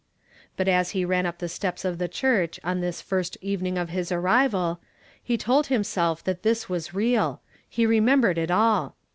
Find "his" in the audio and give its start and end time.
3.89-4.11